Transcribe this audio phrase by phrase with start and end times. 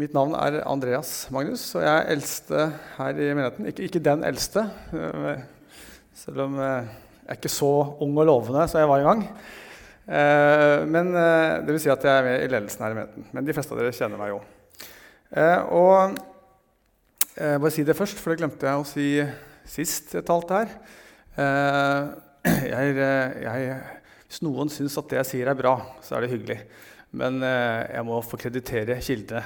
[0.00, 2.60] Mitt navn er Andreas Magnus, og jeg er eldste
[2.96, 3.66] her i menigheten.
[3.68, 4.62] Ikke, ikke den eldste,
[4.96, 5.42] eh,
[6.16, 6.86] selv om eh,
[7.18, 9.24] jeg er ikke så ung og lovende som jeg var en gang.
[10.16, 13.26] Eh, men det vil si at jeg er med i ledelsen her i menigheten.
[13.36, 14.38] Men de fleste av dere kjenner meg jo.
[15.76, 16.16] Og
[17.36, 19.06] jeg bare si det først, for det glemte jeg å si
[19.76, 20.72] sist jeg talte her.
[22.42, 23.74] Jeg, jeg,
[24.26, 26.56] hvis noen syns at det jeg sier, er bra, så er det hyggelig.
[27.14, 29.44] Men jeg må få kreditere kildene.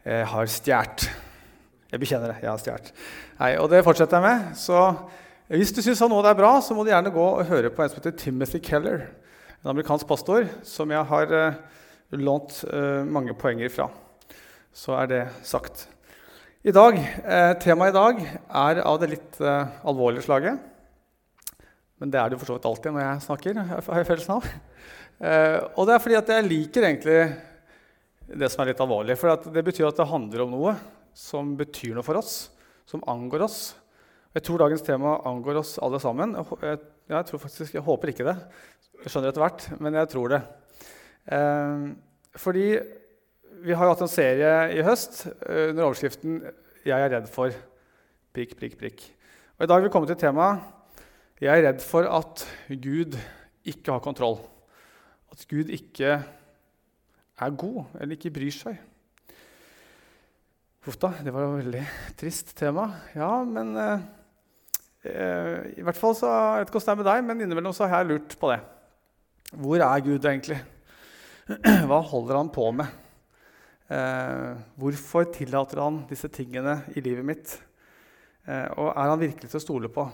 [0.00, 1.02] Jeg har stjålet.
[1.90, 2.38] Jeg bekjenner det.
[2.40, 2.92] Jeg har stjålet.
[3.60, 4.54] Og det fortsetter jeg med.
[4.56, 4.78] Så
[5.52, 7.90] hvis du syns noe er bra, så må du gjerne gå og høre på en
[7.90, 9.10] som heter Timothy Keller.
[9.60, 11.58] En amerikansk pastor som jeg har eh,
[12.16, 13.90] lånt eh, mange poenger fra.
[14.72, 15.84] Så er det sagt.
[16.64, 20.64] I dag, eh, Temaet i dag er av det litt eh, alvorlige slaget.
[22.00, 23.62] Men det er det jo for så vidt alltid når jeg snakker.
[23.68, 24.50] har jeg av.
[25.20, 27.16] Uh, og det er fordi at jeg liker egentlig
[28.38, 29.16] det som er litt alvorlig.
[29.18, 30.74] For det betyr at det handler om noe
[31.16, 32.50] som betyr noe for oss,
[32.88, 33.60] som angår oss.
[34.36, 36.36] Jeg tror dagens tema angår oss alle sammen.
[36.62, 38.36] Jeg, tror faktisk, jeg håper ikke det.
[39.02, 40.40] Jeg skjønner etter hvert, men jeg tror det.
[41.30, 41.90] Uh,
[42.38, 42.66] fordi
[43.60, 46.40] vi har hatt en serie i høst uh, under overskriften
[46.80, 47.52] 'Jeg er redd for
[48.32, 49.02] prikk, prikk, prikk'.
[49.58, 50.62] Og I dag vil vi komme til temaet
[51.42, 53.18] 'Jeg er redd for at Gud
[53.68, 54.40] ikke har kontroll'
[55.30, 56.20] at Gud ikke
[57.40, 58.80] er god eller ikke bryr seg.
[60.86, 61.84] Huff da, det var et veldig
[62.20, 62.86] trist tema.
[63.12, 64.06] Ja, men eh,
[65.10, 67.76] eh, i hvert fall så, Jeg vet ikke hvordan det er med deg, men innimellom
[67.76, 68.60] så har jeg lurt på det.
[69.60, 70.60] Hvor er Gud egentlig?
[71.90, 72.98] Hva holder han på med?
[73.90, 77.56] Eh, hvorfor tillater han disse tingene i livet mitt?
[78.46, 80.06] Eh, og er han virkelig til å stole på?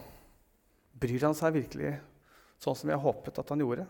[0.96, 1.92] Bryr han seg virkelig
[2.62, 3.84] sånn som jeg håpet at han gjorde?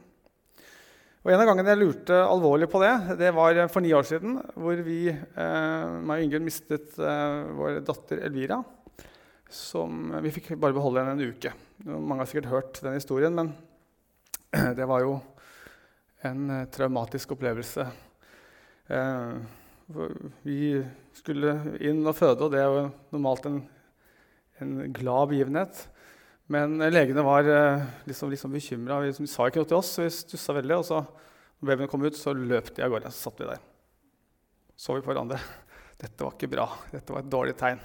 [1.26, 4.36] Og En av gangene jeg lurte alvorlig på det, det var for ni år siden.
[4.54, 8.60] Hvor vi, eh, meg og Ingunn mistet eh, vår datter Elvira.
[9.50, 11.50] Som vi fikk bare beholde henne en uke.
[11.82, 13.50] Mange har sikkert hørt den historien, men
[14.78, 15.16] det var jo
[16.30, 17.88] en eh, traumatisk opplevelse.
[18.86, 19.34] Eh,
[20.46, 20.60] vi
[21.10, 22.86] skulle inn og føde, og det er jo
[23.16, 23.60] normalt en,
[24.62, 25.88] en glad begivenhet.
[26.52, 29.00] Men legene var eh, liksom, liksom bekymra.
[29.02, 29.96] De sa ikke noe til oss.
[29.96, 30.76] så Vi stussa veldig.
[30.78, 31.00] Og så,
[31.58, 33.10] når babyen kom ut, så løp de av gårde.
[33.10, 33.64] Så satt vi der.
[34.78, 35.40] Så vi på hverandre.
[36.02, 36.68] Dette var ikke bra.
[36.92, 37.82] Dette var et dårlig tegn.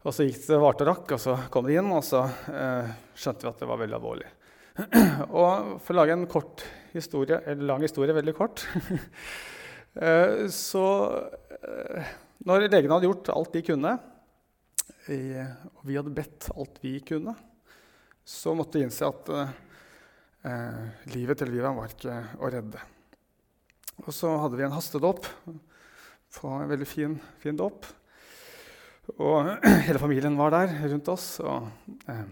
[0.00, 2.92] Og så gikk det varte og rakk, og så kom de inn, og så eh,
[3.20, 4.30] skjønte vi at det var veldig alvorlig.
[5.42, 8.62] og For å lage en kort historie, eller lang historie veldig kort
[10.00, 10.84] eh, Så
[11.58, 12.14] eh,
[12.48, 13.92] når legene hadde gjort alt de kunne,
[15.10, 17.34] og vi hadde bedt alt vi kunne
[18.24, 22.82] så måtte jeg innse at eh, livet til Vivian var ikke å redde.
[24.06, 25.26] Og så hadde vi en hastedåp
[26.38, 27.86] en veldig fin, fin dåp.
[29.18, 29.48] Og
[29.86, 31.40] hele familien var der rundt oss.
[31.42, 31.66] Og
[32.08, 32.26] eh,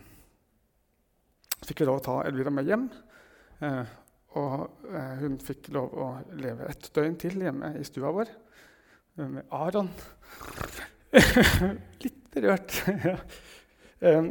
[1.67, 2.87] fikk vi lov å ta Elvira med hjem.
[3.67, 3.97] Eh,
[4.39, 8.31] og eh, hun fikk lov å leve et døgn til hjemme i stua vår
[9.19, 9.89] med Aron.
[12.05, 12.77] Litt rørt.
[14.07, 14.29] um,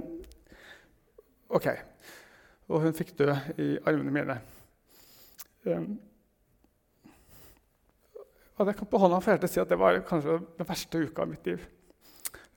[1.48, 1.68] OK.
[2.68, 3.32] Og hun fikk dø
[3.64, 4.38] i armene mine.
[5.68, 5.94] Um,
[8.58, 11.32] og jeg kan på hånda for si at det var kanskje den verste uka av
[11.32, 11.64] mitt liv.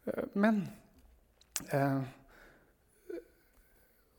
[0.09, 0.63] Uh, men
[1.71, 2.03] uh,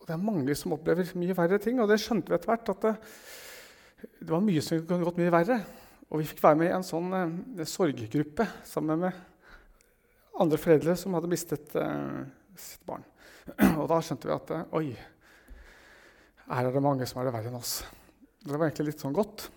[0.06, 2.74] det er mange som opplever mye verre ting, og det skjønte vi etter hvert.
[2.76, 2.96] at det,
[4.20, 5.62] det, var mye som kunne gått mye verre.
[6.12, 9.28] Og vi fikk være med i en sånn uh, sorggruppe sammen med
[10.42, 11.74] andre foreldre som hadde mistet
[12.56, 13.04] sitt barn.
[13.80, 14.86] Og da skjønte vi at oi,
[16.52, 17.82] her er det mange som er det verre enn oss.
[18.42, 19.48] Det var egentlig litt sånn godt.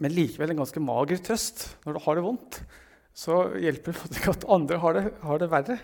[0.00, 1.66] Men likevel en ganske mager trøst.
[1.84, 2.60] Når du har det vondt,
[3.12, 5.78] så hjelper det ikke at andre har det, har det verre.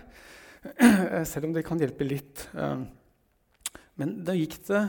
[1.29, 2.47] Selv om det kan hjelpe litt.
[2.57, 2.81] Eh,
[3.99, 4.83] men da gikk det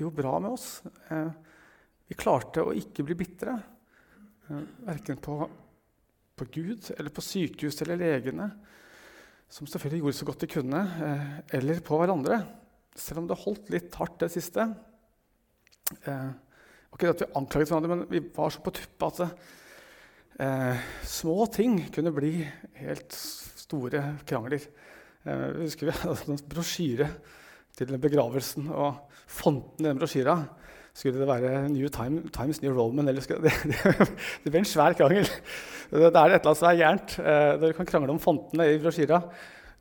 [0.00, 0.68] jo bra med oss.
[1.10, 1.30] Eh,
[2.08, 3.56] vi klarte å ikke bli bitre.
[4.48, 5.42] Eh, verken på,
[6.38, 8.48] på Gud eller på sykehus eller legene
[9.48, 12.42] som selvfølgelig gjorde så godt de kunne, eh, eller på hverandre.
[12.98, 14.66] Selv om det holdt litt hardt, det siste.
[16.04, 16.30] Eh,
[16.92, 19.20] ikke at vi anklaget hverandre, men vi var så på tuppa at
[20.42, 22.32] eh, små ting kunne bli
[22.80, 24.64] helt store krangler.
[25.24, 27.10] Eh, husker Vi hadde en brosjyre
[27.78, 30.40] til begravelsen, og fonten i den brosjyra
[30.96, 33.08] skulle det være New Time, Times New Roman?
[33.08, 34.08] Eller skulle, det, det,
[34.44, 35.28] det, blir en svær krangel.
[35.90, 37.18] Det, er et eller annet som er gærent.
[37.22, 39.20] Eh, dere kan krangle om fontene i brosjyra.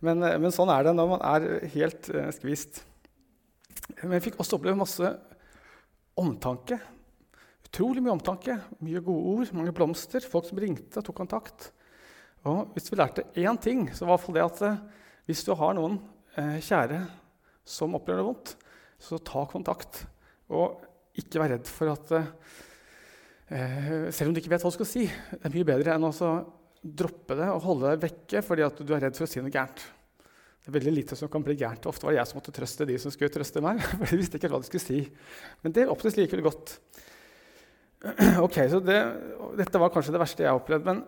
[0.06, 2.84] Men, eh, men, sånn er det når man er helt eh, skvist.
[4.04, 5.14] Men jeg fikk også oppleve masse
[6.18, 6.80] omtanke.
[7.68, 8.60] Utrolig mye omtanke.
[8.86, 10.24] Mye gode ord, mange blomster.
[10.24, 11.72] Folk som ringte og tok kontakt.
[12.48, 14.62] Og hvis vi lærte én ting, så var det at
[15.28, 15.98] hvis du har noen
[16.38, 17.02] kjære
[17.68, 18.54] som opplever det vondt,
[19.02, 20.06] så ta kontakt.
[20.48, 20.80] Og
[21.22, 25.06] ikke vær redd for at eh, Selv om du ikke vet hva du skal si,
[25.08, 26.14] det er mye bedre enn å
[26.88, 29.54] droppe det og holde deg vekke fordi at du er redd for å si noe
[29.54, 29.86] gærent.
[30.68, 31.86] Det er veldig lite som kan bli gærent.
[31.88, 33.80] Ofte var det jeg som måtte trøste de som skulle trøste meg.
[34.00, 34.98] for de visste ikke hva de skulle si.
[35.64, 36.76] Men det oppleves likevel godt.
[38.46, 38.98] Ok, så det,
[39.58, 40.90] Dette var kanskje det verste jeg har opplevd.
[40.90, 41.00] Men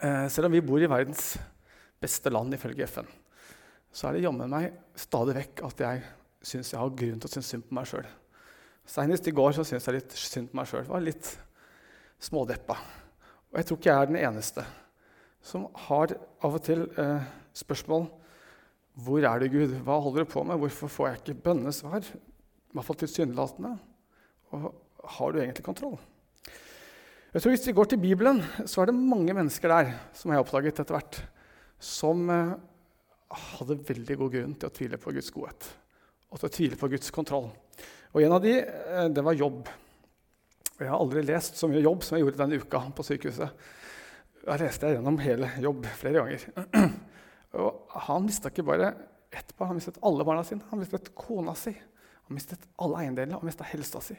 [0.00, 1.34] eh, selv om vi bor i verdens
[2.00, 3.12] beste land ifølge FN,
[3.92, 6.02] så er det jammen meg stadig vekk at jeg
[6.48, 8.08] syns jeg har grunn til å synes synd på meg sjøl.
[8.88, 10.86] Seinest i går så syntes jeg litt synd på meg sjøl.
[10.88, 11.32] Var litt
[12.24, 12.76] smådeppa.
[13.52, 14.64] Og jeg tror ikke jeg er den eneste
[15.44, 16.12] som har
[16.44, 18.08] av og til eh, spørsmål
[18.98, 19.76] hvor er du, Gud?
[19.86, 20.58] Hva holder du på med?
[20.58, 22.02] Hvorfor får jeg ikke bønnesvar?
[22.02, 23.76] I hvert fall tilsynelatende.
[24.50, 24.64] Og
[25.14, 25.94] har du egentlig kontroll?
[27.32, 30.40] Jeg tror Hvis vi går til Bibelen, så er det mange mennesker der som jeg
[30.40, 31.20] har oppdaget etter hvert,
[31.78, 32.56] som eh,
[33.54, 35.68] hadde veldig god grunn til å tvile på Guds godhet
[36.28, 37.46] og til å tvile på Guds kontroll.
[38.14, 39.68] Og En av de, eh, det var jobb.
[40.78, 43.50] Og Jeg har aldri lest så mye jobb som jeg gjorde denne uka på sykehuset.
[44.44, 46.92] Da leste jeg gjennom hele jobb flere ganger.
[47.60, 48.94] Og han mista ikke bare
[49.30, 50.64] ett barn, han mistet alle barna sine.
[50.70, 54.16] Han mistet kona si, han mistet alle eiendelene han mistet helsa si.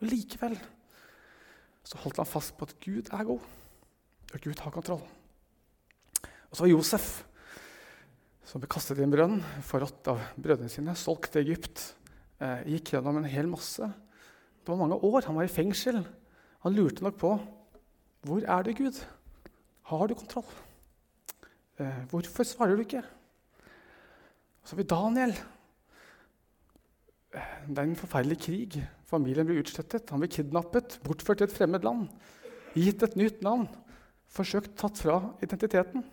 [0.00, 0.56] Og likevel
[1.86, 3.42] så holdt han fast på at Gud er god,
[4.32, 5.02] og Gud har kontroll.
[6.22, 7.08] Og så var Josef,
[8.46, 11.82] som ble kastet i en brønn, forrådt av brødrene sine, solgt til Egypt.
[12.42, 13.86] Eh, gikk gjennom en hel masse.
[13.86, 15.28] Det var mange år.
[15.28, 16.00] Han var i fengsel.
[16.64, 17.36] Han lurte nok på
[18.22, 19.00] hvor er du, Gud?
[19.90, 20.46] Har du kontroll?
[21.78, 25.30] Eh, 'Hvorfor svarer du ikke?' Og så har vi Daniel.
[27.34, 28.88] Eh, det er en forferdelig krig.
[29.04, 30.10] Familien blir utslettet.
[30.10, 32.08] Han blir kidnappet, bortført til et fremmed land.
[32.74, 33.68] Gitt et nytt navn.
[34.28, 36.04] Forsøkt tatt fra identiteten.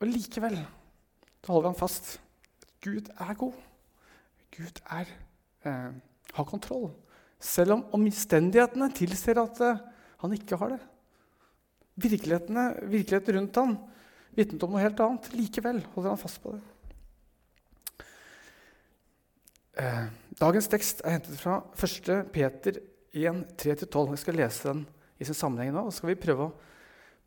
[0.00, 0.66] Og likevel
[1.44, 2.20] så holder han fast.
[2.80, 3.54] Gud er god.
[4.52, 5.08] Gud er,
[5.64, 5.92] eh,
[6.32, 6.90] har kontroll.
[7.42, 9.80] Selv om omstendighetene tilsier at eh,
[10.22, 10.82] han ikke har det.
[12.02, 13.76] Virkeligheten rundt ham
[14.36, 15.28] vitnet om noe helt annet.
[15.36, 16.62] Likevel holder han fast på det.
[19.82, 20.08] Eh,
[20.40, 22.32] dagens tekst er hentet fra 1.
[22.32, 22.80] Peter
[23.12, 24.12] 1, 3-12.
[24.12, 24.84] Jeg skal lese den
[25.20, 26.54] i sin sammenheng nå, og så skal vi prøve å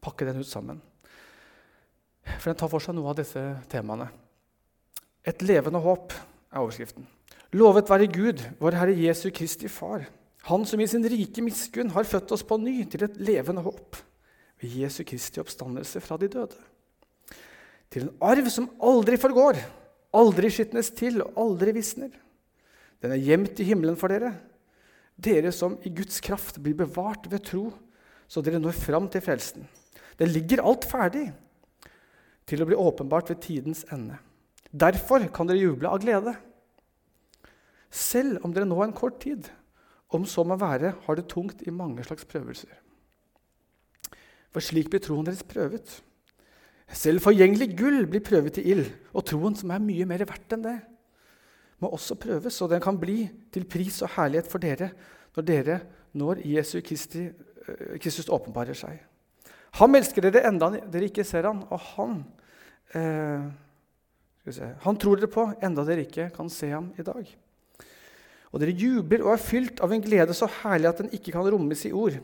[0.04, 0.82] pakke den ut sammen.
[2.26, 4.08] For den tar for seg noe av disse temaene.
[5.26, 7.06] Et levende håp er overskriften.
[7.56, 10.06] Lovet være Gud, vår Herre Jesu Kristi Far,
[10.46, 13.98] Han som i sin rike miskunn har født oss på ny til et levende håp
[14.62, 16.60] ved Jesu Kristi oppstandelse fra de døde
[17.96, 19.60] til en arv som aldri forgår,
[20.16, 22.12] aldri skitnes til og aldri visner.
[23.00, 24.34] Den er gjemt i himmelen for dere,
[25.16, 27.70] dere som i Guds kraft blir bevart ved tro,
[28.28, 29.64] så dere når fram til frelsen.
[30.20, 31.30] Det ligger alt ferdig
[32.48, 34.18] til å bli åpenbart ved tidens ende.
[34.76, 36.36] Derfor kan dere juble av glede.
[37.96, 39.48] Selv om dere nå en kort tid,
[40.14, 42.74] om så må være, har det tungt i mange slags prøvelser.
[44.52, 45.98] For slik blir troen deres prøvet.
[46.92, 50.68] Selv forgjengelig gull blir prøvet i ild, og troen, som er mye mer verdt enn
[50.68, 50.78] det,
[51.84, 54.92] må også prøves, og den kan bli til pris og herlighet for dere
[55.36, 55.80] når dere
[56.16, 59.02] når Jesu Kristi, eh, Kristus åpenbarer seg.
[59.82, 62.24] Han elsker dere enda dere ikke ser han, og han
[62.96, 63.52] eh,
[64.86, 67.26] Han tror dere på enda dere ikke kan se ham i dag.
[68.56, 71.44] Og dere jubler og er fylt av en glede så herlig at den ikke kan
[71.44, 72.16] rommes i ord.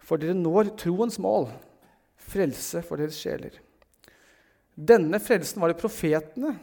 [0.00, 1.50] For dere når troens mål,
[2.16, 3.58] frelse for deres sjeler.
[4.72, 6.54] Denne frelsen var det profetene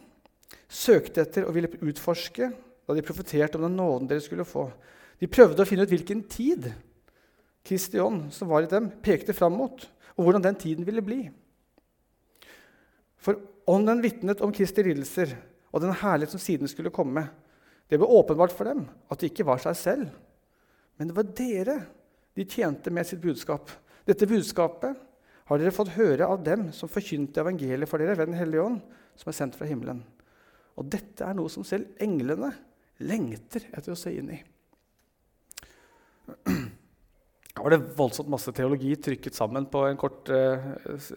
[0.70, 4.66] søkte etter og ville utforske da de profeterte om den nåden dere skulle få.
[5.20, 6.72] De prøvde å finne ut hvilken tid
[7.66, 9.84] Kristi ånd som var i dem, pekte fram mot,
[10.16, 11.20] og hvordan den tiden ville bli.
[13.20, 13.36] For
[13.70, 15.36] ånden vitnet om Kristi lidelser
[15.70, 17.28] og den herlighet som siden skulle komme.
[17.90, 20.10] Det ble åpenbart for dem at det ikke var seg selv,
[20.96, 21.76] men det var dere
[22.38, 23.72] de tjente med sitt budskap.
[24.06, 24.98] Dette budskapet
[25.50, 28.78] har dere fått høre av dem som forkynte evangeliet for dere ved Den hellige ånd,
[29.18, 30.04] som er sendt fra himmelen.
[30.78, 32.52] Og dette er noe som selv englene
[33.02, 34.38] lengter etter å se inn i.
[37.50, 40.68] Her var det voldsomt masse teologi trykket sammen på en kort, eh,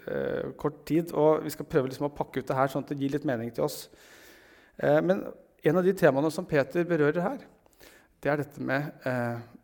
[0.10, 1.14] uh, kort tid.
[1.14, 3.28] og Vi skal prøve liksom å pakke ut det her sånn at det gir litt
[3.30, 3.78] mening til oss.
[4.82, 5.22] Eh, men
[5.64, 7.44] en av de temaene som Peter berører her,
[8.24, 8.92] det er dette med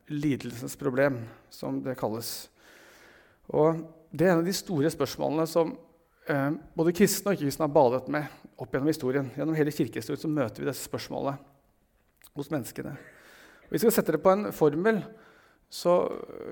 [0.09, 1.21] lidelsens problem,
[1.53, 2.49] som det kalles.
[3.53, 5.71] Og det er en av de store spørsmålene som
[6.29, 9.29] eh, både kristne og ikke-kristne har badet med opp gjennom historien.
[9.37, 11.37] Gjennom hele kirkehistorien så møter vi disse spørsmålene
[12.37, 12.95] hos menneskene.
[13.67, 15.03] Og hvis vi skal sette det på en formel,
[15.69, 16.01] så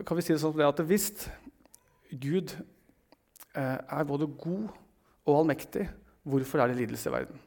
[0.05, 1.09] kan vi si det sånn at hvis
[2.21, 2.53] Gud
[3.57, 4.67] eh, er både god
[5.27, 5.87] og allmektig,
[6.27, 7.41] hvorfor er det lidelse i verden?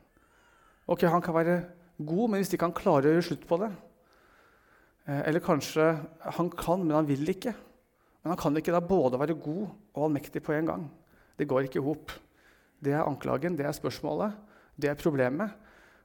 [0.90, 1.61] Ok, Han kan være
[2.07, 3.71] god, men hvis ikke han klarer å gjøre slutt på det
[5.07, 5.92] eh, Eller kanskje
[6.38, 7.54] han kan, men han vil ikke.
[8.21, 10.87] Men han kan ikke da både være god og allmektig på en gang.
[11.38, 12.12] Det går ikke i hop.
[12.80, 14.37] Det er anklagen, det er spørsmålet,
[14.80, 15.52] det er problemet.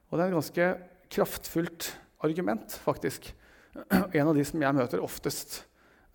[0.08, 0.68] Og det er et ganske
[1.12, 1.90] kraftfullt
[2.24, 3.30] argument, faktisk.
[4.16, 5.62] En av de som jeg møter oftest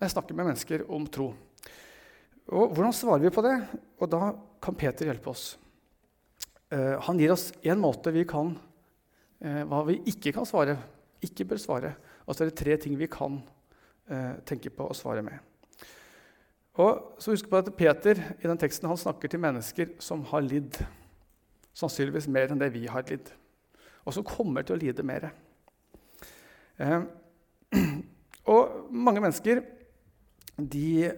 [0.02, 1.28] når jeg snakker med mennesker om tro.
[2.50, 3.54] Og Hvordan svarer vi på det?
[4.02, 5.56] Og Da kan Peter hjelpe oss.
[6.72, 8.56] Uh, han gir oss en måte vi kan
[9.42, 10.76] hva vi ikke kan svare,
[11.22, 11.94] ikke bør svare.
[12.26, 15.38] Og så er det tre ting vi kan uh, tenke på og svare med.
[16.80, 20.44] Og så Husk på at Peter i den teksten han snakker til mennesker som har
[20.46, 20.78] lidd.
[21.76, 23.28] Sannsynligvis mer enn det vi har lidd.
[24.06, 25.28] Og som kommer til å lide mer.
[28.52, 29.62] og mange mennesker
[30.56, 31.12] de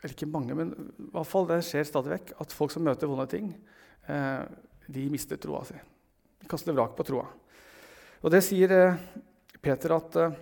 [0.00, 3.08] Eller ikke mange, men i hvert fall det skjer stadig vekk at folk som møter
[3.10, 3.50] vonde ting,
[4.08, 4.44] eh,
[4.88, 5.76] de mister troa si.
[6.50, 7.28] De kaster vrak på troa.
[8.26, 9.02] Og det sier eh,
[9.62, 10.32] Peter at eh,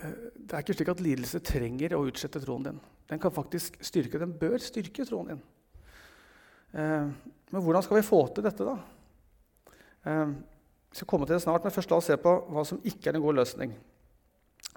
[0.00, 2.78] det er ikke slik at lidelse trenger å utsette troen din.
[3.12, 5.42] Den kan faktisk styrke, den bør styrke troen din.
[6.72, 7.10] Eh,
[7.52, 9.74] men hvordan skal vi få til dette, da?
[10.08, 10.32] Eh,
[10.96, 13.18] skal komme til det snart, men først la oss se på hva som ikke er
[13.18, 13.74] en god løsning.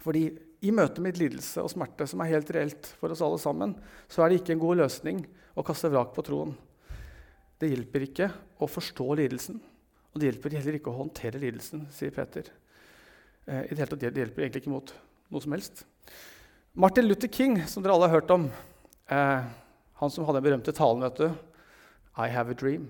[0.04, 0.26] Fordi
[0.68, 3.78] i møte med lidelse og smerte, som er helt reelt for oss alle sammen,
[4.12, 5.24] så er det ikke en god løsning
[5.56, 6.52] å kaste vrak på troen.
[7.64, 9.64] Det hjelper ikke å forstå lidelsen,
[10.16, 12.48] og det hjelper heller ikke å håndtere lidelsen, sier Peter.
[13.46, 14.94] Eh, i Det hele tatt det hjelper egentlig ikke mot
[15.28, 15.84] noe som helst.
[16.74, 18.46] Martin Luther King, som dere alle har hørt om,
[19.12, 19.44] eh,
[20.00, 21.36] han som hadde den berømte talen, vet du,
[22.16, 22.88] 'I have a dream'.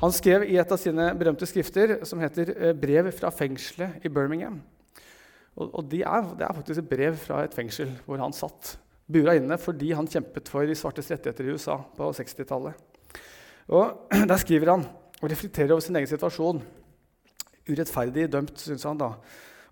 [0.00, 4.08] Han skrev i et av sine berømte skrifter som heter eh, 'Brev fra fengselet i
[4.08, 4.58] Birmingham'.
[5.56, 8.78] Og, og de er, Det er faktisk et brev fra et fengsel hvor han satt
[9.10, 12.74] bura inne fordi han kjempet for de svartes rettigheter i USA på 60-tallet.
[13.68, 14.86] Og Der skriver han
[15.18, 16.62] og reflekterer over sin egen situasjon.
[17.68, 19.12] Urettferdig dømt, syns han da.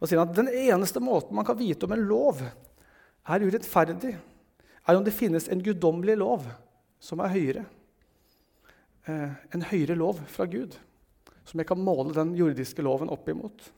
[0.00, 2.42] Og sier at den eneste måten man kan vite om en lov
[3.26, 4.16] er urettferdig,
[4.86, 6.44] er om det finnes en guddommelig lov
[7.02, 7.64] som er høyere.
[9.06, 10.76] Eh, en høyere lov fra Gud,
[11.46, 13.68] som jeg kan måle den jordiske loven opp imot.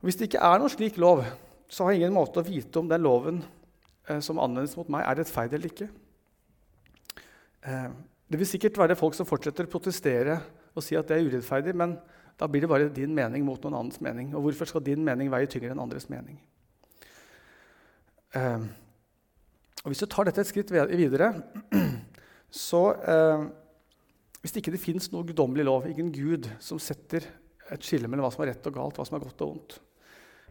[0.00, 1.24] Og hvis det ikke er noen slik lov,
[1.70, 3.42] så har jeg ingen måte å vite om den loven
[4.08, 5.90] eh, som anvendes mot meg, er rettferdig eller ikke.
[7.60, 7.90] Eh,
[8.30, 10.38] det vil sikkert være folk som fortsetter å protestere
[10.70, 11.96] og si at det er urettferdig, men
[12.38, 14.30] da blir det bare din mening mot noen annens mening.
[14.38, 16.38] Og hvorfor skal din mening veie tyngre enn andres mening?
[18.38, 18.62] Eh,
[19.82, 21.32] og Hvis du tar dette et skritt videre,
[22.68, 23.48] så eh,
[24.40, 27.26] Hvis ikke det fins noe guddommelig lov, ingen gud som setter
[27.70, 29.74] et skille mellom hva som er rett og galt, hva som er godt og vondt,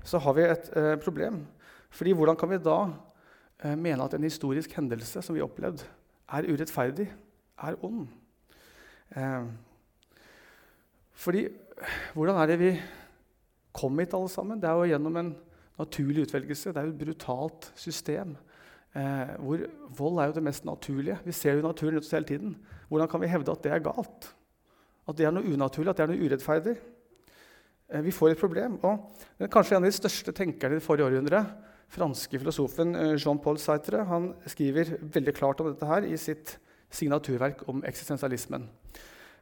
[0.05, 1.39] så har vi et eh, problem.
[1.89, 5.81] Fordi hvordan kan vi da eh, mene at en historisk hendelse som vi har opplevd,
[6.29, 7.07] er urettferdig,
[7.67, 8.07] er ond?
[9.15, 9.49] Eh,
[11.19, 11.47] fordi
[12.13, 12.71] hvordan er det vi
[13.75, 14.59] kom hit, alle sammen?
[14.59, 15.33] Det er jo gjennom en
[15.79, 16.73] naturlig utvelgelse.
[16.73, 18.35] Det er jo et brutalt system.
[18.97, 19.63] Eh, hvor
[19.97, 21.19] Vold er jo det mest naturlige.
[21.25, 22.55] Vi ser jo naturen rundt oss hele tiden.
[22.89, 24.31] Hvordan kan vi hevde at det er galt?
[25.07, 26.75] At det er noe unaturlig, at det er noe urettferdig?
[27.89, 28.79] Eh, vi får et problem.
[28.85, 31.43] Og kanskje en av de største tenkerne i det forrige århundre,
[31.89, 36.57] franske filosofen eh, Jean-Paul Sartre, han skriver veldig klart om dette her i sitt
[36.93, 38.67] signaturverk om eksistensialismen.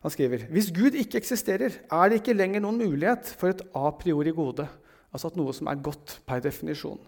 [0.04, 3.90] Han skriver hvis Gud ikke eksisterer, er det ikke lenger noen mulighet for et a
[3.98, 4.68] priori gode,
[5.12, 7.00] altså at noe som er godt per definisjon.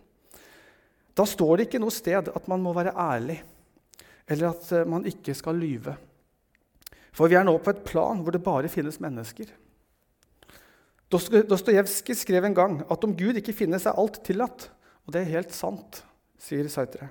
[1.15, 3.41] Da står det ikke noe sted at man må være ærlig,
[4.29, 5.95] eller at eh, man ikke skal lyve.
[7.11, 9.49] For vi er nå på et plan hvor det bare finnes mennesker.
[11.09, 14.69] Dostojevskij skrev en gang at om Gud ikke finnes, er alt tillatt.
[15.07, 16.03] Og det er helt sant,
[16.37, 17.09] sier Sartre.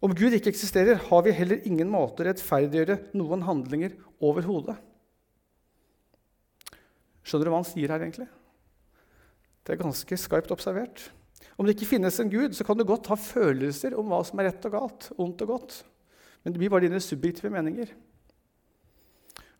[0.00, 4.78] Om Gud ikke eksisterer, har vi heller ingen måte å rettferdiggjøre noen handlinger overhodet.
[7.20, 8.28] Skjønner du hva han sier her, egentlig?
[9.60, 11.10] Det er ganske skarpt observert.
[11.60, 14.40] Om det ikke finnes en Gud, så kan du godt ha følelser om hva som
[14.40, 15.76] er rett og galt, ondt og godt.
[16.40, 17.92] Men det blir bare dine subjektive meninger.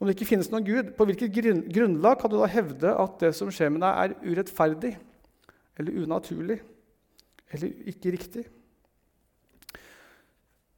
[0.01, 1.37] Om det ikke finnes noen Gud, på hvilket
[1.69, 4.95] grunnlag kan du da hevde at det som skjer med deg, er urettferdig
[5.77, 6.57] eller unaturlig
[7.53, 8.47] eller ikke riktig?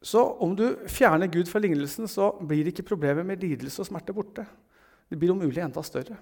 [0.03, 4.15] Så om du fjerner Gud fra lignelsen, så blir ikke problemet med lidelse og smerte
[4.17, 4.45] borte.
[5.09, 6.17] Det blir om mulig enda større.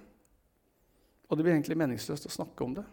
[1.29, 2.85] Og det blir egentlig meningsløst å snakke om det.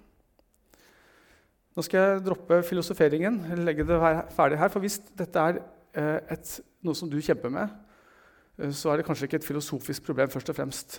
[1.77, 3.99] Nå skal jeg droppe filosoferingen, legge det
[4.35, 4.73] ferdig her.
[4.73, 7.77] For hvis dette er eh, et, noe som du kjemper med,
[8.59, 10.99] Eh, så er det kanskje ikke et filosofisk problem først og fremst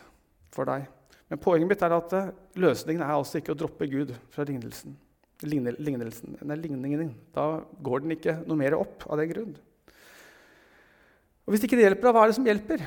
[0.56, 0.88] for deg.
[1.30, 4.96] Men poenget mitt er at eh, løsningen er altså ikke å droppe Gud fra lignelsen.
[5.40, 7.14] Lignelsen, nei, ligningen.
[7.36, 9.54] Da går den ikke noe mer opp av den grunn.
[11.50, 12.82] Og Hvis ikke det hjelper, hva er det som hjelper?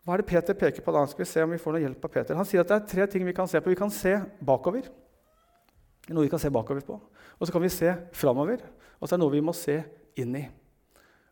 [0.00, 1.02] Hva er det Peter peker på da?
[1.10, 2.38] Skal vi se om vi får noe hjelp av Peter.
[2.38, 3.68] Han sier at det er tre ting vi kan se på.
[3.68, 4.86] Vi kan se bakover.
[6.08, 6.96] Noe vi kan se bakover på.
[7.36, 8.64] Og så kan vi se framover.
[8.96, 9.76] Og så er det noe vi må se
[10.16, 10.46] inn i.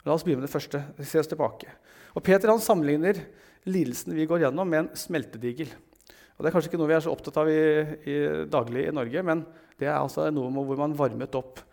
[0.04, 0.82] La oss begynne med det første.
[1.00, 1.72] Se oss tilbake.
[2.12, 3.22] Og Peter han sammenligner
[3.64, 5.72] lidelsen vi går gjennom, med en smeltedigel.
[6.36, 7.64] Og Det er kanskje ikke noe vi er så opptatt av i,
[8.04, 8.20] i
[8.52, 9.46] daglig i Norge, men
[9.80, 11.64] det er altså noe hvor man varmet opp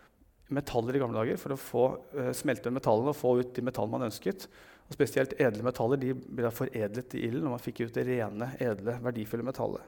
[0.53, 3.97] metaller i gamle dager for å få uh, smelte metallene og få ut de metallene
[3.97, 4.47] man ønsket.
[4.87, 8.53] Og Spesielt edle metaller de ble foredlet i ilden, og man fikk ut det rene,
[8.63, 9.83] edle, verdifulle metallet.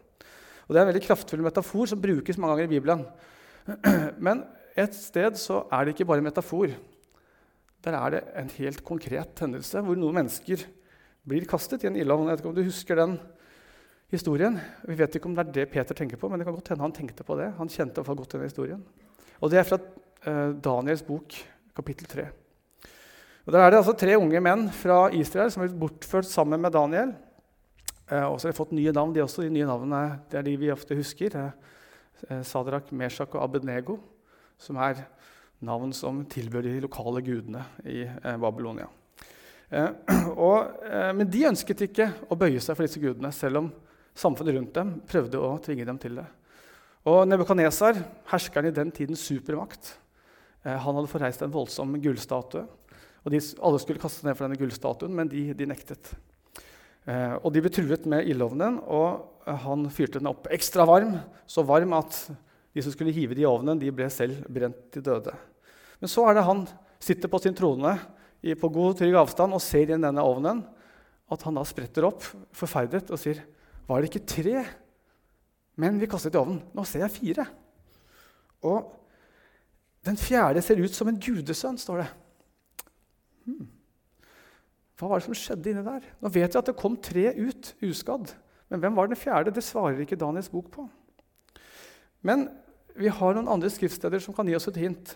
[0.67, 3.05] Og Det er en veldig kraftfull metafor som brukes mange ganger i Bibelen.
[4.25, 4.43] Men
[4.77, 6.75] et sted så er det ikke bare metafor.
[7.79, 10.65] Der er det en helt konkret hendelse hvor noen mennesker
[11.29, 12.27] blir kastet i en ildovn.
[12.27, 13.15] Jeg vet ikke om du husker den
[14.11, 14.59] historien.
[14.83, 16.85] Vi vet ikke om det er det Peter tenker på, men det kan godt hende
[16.85, 17.53] han tenkte på det.
[17.57, 18.83] Han kjente godt denne historien.
[19.39, 21.33] Og Det er fra eh, Daniels bok,
[21.75, 22.27] kapittel 3.
[23.45, 26.73] Og Der er det altså tre unge menn fra Israel som blitt bortført sammen med
[26.75, 27.13] Daniel.
[28.09, 29.13] Eh, og så har de fått nye navn.
[29.15, 31.35] De også, de nye navnene det er de vi ofte husker.
[32.27, 33.99] Eh, Sadrak, Meshach og Abednego,
[34.59, 35.05] som er
[35.65, 38.87] navn som tilbød de lokale gudene i eh, Babylonia.
[39.69, 39.89] Eh,
[40.49, 43.71] og, eh, men de ønsket ikke å bøye seg for disse gudene, selv om
[44.19, 46.27] samfunnet rundt dem prøvde å tvinge dem til det.
[47.07, 49.93] Og Nebukadnesar, herskeren i den tidens supermakt,
[50.65, 52.65] eh, han hadde forreist en voldsom gullstatue.
[53.25, 56.13] Og de, alle skulle kaste ned for denne gullstatuen, men de, de nektet.
[57.09, 61.17] Eh, og De ble truet med ildovnen, og eh, han fyrte den opp ekstra varm.
[61.49, 62.21] Så varm at
[62.75, 65.33] de som skulle hive det i ovnen, de ble selv brent til døde.
[65.99, 66.65] Men så er det han
[67.01, 67.95] sitter på sin trone
[68.41, 70.61] i, på god, trygg avstand og ser inn denne ovnen,
[71.29, 72.23] at han da spretter opp,
[72.55, 73.43] forferdet, og sier
[73.89, 74.63] Var det ikke tre
[75.81, 76.61] Men vi kastet i ovnen?
[76.75, 77.45] Nå ser jeg fire.
[78.65, 78.89] Og
[80.05, 82.09] den fjerde ser ut som en gudesønn, står det.
[84.99, 86.07] Hva var det som skjedde inni der?
[86.19, 88.33] Nå vet jeg at det kom tre ut uskadd.
[88.69, 89.53] Men hvem var den fjerde?
[89.55, 90.85] Det svarer ikke Daniels bok på.
[92.27, 92.49] Men
[92.99, 95.15] vi har noen andre skriftsteder som kan gi oss et hint.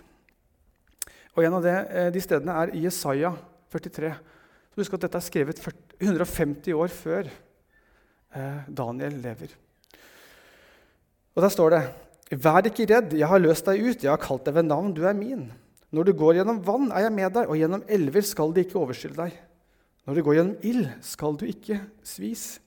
[1.35, 3.33] Og En av det, eh, de stedene er Jesaja
[3.73, 4.13] 43.
[4.71, 5.59] Så husk at Dette er skrevet
[5.99, 9.51] 150 år før eh, Daniel lever.
[11.35, 11.83] Og Der står det
[12.33, 15.03] Vær ikke redd, jeg har løst deg ut, jeg har kalt deg ved navn, du
[15.05, 15.51] er min.
[15.93, 18.79] Når du går gjennom vann, er jeg med deg, og gjennom elver skal de ikke
[18.79, 19.35] overskylde deg.
[20.03, 22.57] Når du går gjennom ild, skal du ikke svis,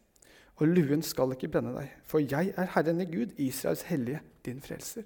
[0.57, 1.91] og luen skal ikke brenne deg.
[2.09, 5.05] For jeg er Herren i Gud, Israels hellige, din frelser.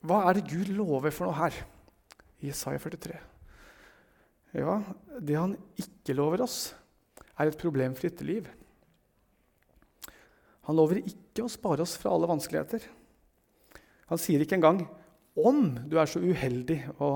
[0.00, 1.58] Hva er det Gud lover for noe her
[2.40, 3.18] i Isaiah 43?
[4.56, 4.80] Ja,
[5.20, 6.72] det han ikke lover oss,
[7.36, 8.48] er et problemfritt liv.
[10.68, 12.82] Han lover ikke å spare oss fra alle vanskeligheter.
[14.10, 14.82] Han sier ikke engang
[15.38, 17.12] om du er så uheldig å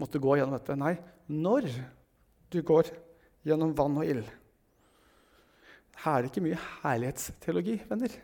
[0.00, 0.76] måtte gå gjennom dette.
[0.78, 0.94] Nei,
[1.32, 1.72] når
[2.52, 2.90] du går
[3.46, 4.26] gjennom vann og ild.
[6.02, 8.16] Her er det ikke mye herlighetsteologi, venner.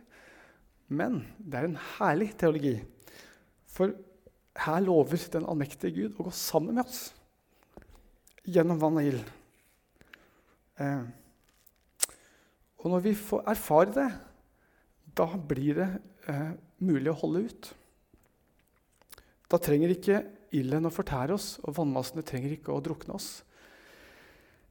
[0.92, 2.76] Men det er en herlig teologi.
[3.72, 3.94] For
[4.62, 7.06] her lover den allmektige Gud å gå sammen med oss
[8.44, 9.22] gjennom vann og ild.
[10.82, 11.04] Eh,
[12.82, 14.08] og når vi får erfare det,
[15.16, 15.88] da blir det
[16.28, 16.50] eh,
[16.82, 17.70] mulig å holde ut.
[19.52, 20.22] Da trenger ikke
[20.56, 23.42] ilden å fortære oss, og vannmassene trenger ikke å drukne oss.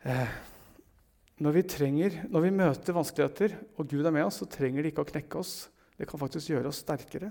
[0.02, 0.34] Eh,
[1.42, 4.94] når, vi trenger, når vi møter vanskeligheter, og Gud er med oss, så trenger det
[4.94, 5.56] ikke å knekke oss.
[5.98, 7.30] Det kan faktisk gjøre oss sterkere.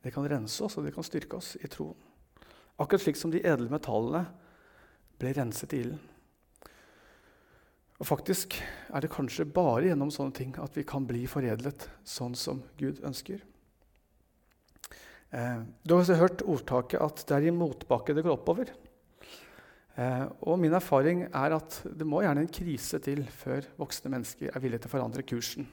[0.00, 1.98] Det kan rense oss, og det kan styrke oss i troen.
[2.78, 4.22] Akkurat slik som de edle metallene
[5.18, 6.00] ble renset i ilden.
[7.98, 8.54] Og faktisk
[8.94, 13.02] er det kanskje bare gjennom sånne ting at vi kan bli foredlet sånn som Gud
[13.02, 13.42] ønsker.
[15.34, 18.70] Eh, du har også hørt ordtaket at det er i motbakke det går oppover.
[19.98, 24.52] Eh, og min erfaring er at det må gjerne en krise til før voksne mennesker
[24.52, 25.66] er villige til å forandre kursen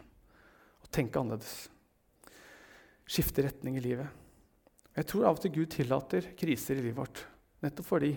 [0.81, 1.67] og tenke annerledes.
[3.05, 4.09] Skifte retning i livet.
[4.95, 7.21] Jeg tror av og til Gud tillater kriser i livet vårt
[7.61, 8.15] nettopp fordi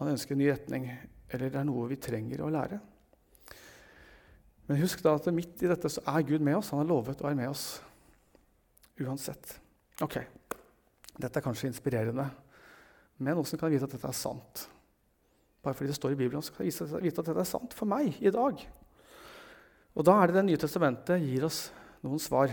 [0.00, 0.86] han ønsker en ny retning,
[1.30, 2.80] eller det er noe vi trenger å lære.
[4.64, 6.70] Men husk da at midt i dette så er Gud med oss.
[6.72, 7.66] Han har lovet å være med oss
[9.04, 9.58] uansett.
[10.02, 10.18] Ok,
[11.14, 12.24] Dette er kanskje inspirerende,
[13.22, 14.64] men hvordan kan jeg vite at dette er sant?
[15.64, 17.88] Bare fordi det står i Bibelen, så kan jeg vite at dette er sant for
[17.88, 18.60] meg i dag.
[19.94, 21.70] Og da er det Det nye testamentet gir oss
[22.04, 22.52] noen svar.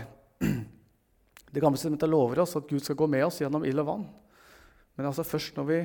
[1.52, 4.06] Det gamle testamentet lover oss at Gud skal gå med oss gjennom ild og vann.
[4.96, 5.80] Men altså først når vi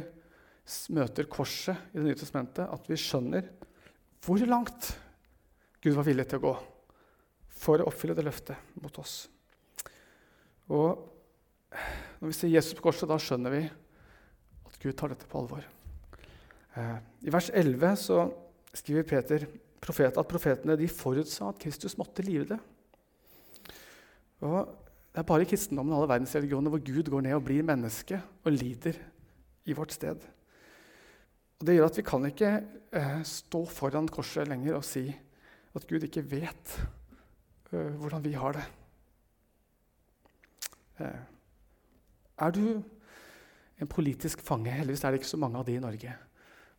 [0.96, 3.50] møter korset i Det nye testamentet, at vi skjønner
[4.24, 4.94] hvor langt
[5.84, 6.56] Gud var villig til å gå
[7.58, 9.26] for å oppfylle det løftet mot oss.
[10.72, 11.04] Og
[12.20, 15.68] når vi ser Jesus på korset, da skjønner vi at Gud tar dette på alvor.
[16.78, 18.24] Eh, I vers 11 så
[18.78, 19.48] skriver Peter
[19.82, 22.60] profet, at profetene de forutsa at Kristus måtte lide.
[24.46, 24.68] Og
[25.14, 28.20] det er bare i kristendommen og alle verdensreligioner hvor Gud går ned og blir menneske
[28.46, 29.00] og lider
[29.66, 30.20] i vårt sted.
[31.58, 32.52] Og Det gjør at vi kan ikke
[32.94, 35.08] eh, stå foran korset lenger og si
[35.74, 36.76] at Gud ikke vet
[37.74, 38.68] eh, hvordan vi har det.
[41.02, 41.26] Eh,
[42.38, 42.84] er du
[43.82, 44.70] en politisk fange?
[44.70, 46.14] Heldigvis er det ikke så mange av de i Norge.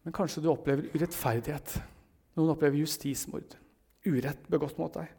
[0.07, 1.79] Men kanskje du opplever urettferdighet.
[2.39, 3.57] Noen opplever justismord.
[4.07, 5.11] Urett begått mot deg.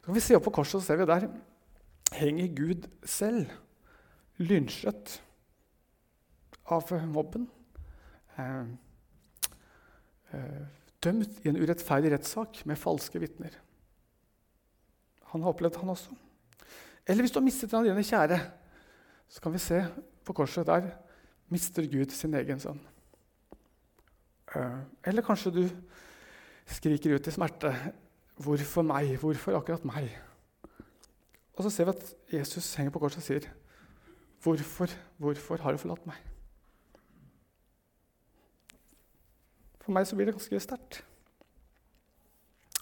[0.00, 1.28] Så kan vi se opp på korset, og ser vi der
[2.14, 3.50] henger Gud selv
[4.42, 5.18] lynsjet
[6.64, 7.46] av mobben.
[8.36, 8.66] Eh,
[10.34, 10.64] eh,
[11.04, 13.56] dømt i en urettferdig rettssak med falske vitner.
[15.32, 16.14] Han har opplevd han også.
[17.06, 18.38] Eller hvis du har mistet en av dine kjære,
[19.28, 19.82] så kan vi se
[20.24, 20.92] på korset der
[21.52, 22.80] mister Gud sin egen sønn.
[24.54, 25.64] Eh, eller kanskje du
[26.66, 27.74] skriker ut i smerte
[28.38, 29.18] 'Hvorfor meg?
[29.18, 30.18] Hvorfor akkurat meg?'
[31.54, 33.50] Og så ser vi at Jesus henger på korset og sier,
[34.42, 34.88] 'Hvorfor,
[35.18, 36.22] hvorfor har du forlatt meg?'
[39.80, 41.04] For meg så blir det ganske sterkt.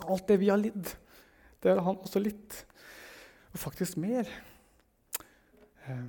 [0.08, 0.96] Alt det vi har lidd,
[1.62, 2.66] det har han også litt.
[3.52, 4.28] Og faktisk mer.
[5.88, 6.04] Eh,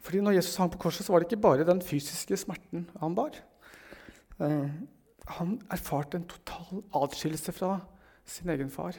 [0.00, 3.14] fordi når Jesus hang på korset, så var det ikke bare den fysiske smerten han
[3.14, 3.36] bar.
[4.42, 4.70] Eh,
[5.38, 7.78] han erfarte en total atskillelse fra
[8.26, 8.98] sin egen far.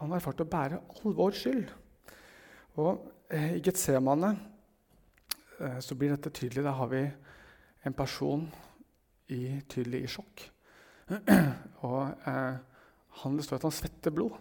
[0.00, 1.72] Han erfarte å bære all vår skyld.
[2.80, 4.32] Og eh, I Getsemane
[5.58, 6.64] eh, så blir dette tydelig.
[6.64, 7.02] Da har vi
[7.82, 8.46] en person
[9.32, 10.46] i, tydelig i sjokk.
[11.86, 12.56] og eh,
[13.22, 14.38] han, Det står at han svetter blod.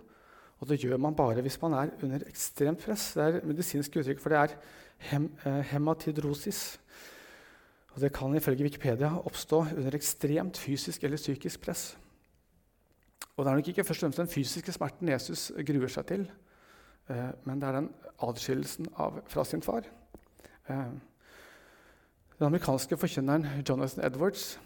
[0.61, 3.11] Og det gjør man bare hvis man er under ekstremt press.
[3.17, 4.55] Det er medisinsk uttrykk for det er
[5.09, 6.79] hem, eh, hematidrosis.
[7.91, 11.97] Og det kan ifølge Wikipedia oppstå under ekstremt fysisk eller psykisk press.
[13.35, 16.25] Og det er nok ikke først og fremst den fysiske smerten Jesus gruer seg til,
[17.09, 17.89] eh, men det er den
[18.21, 18.91] adskillelsen
[19.27, 19.87] fra sin far.
[20.69, 20.91] Eh,
[22.37, 24.59] den amerikanske forkynneren Jonathan Edwards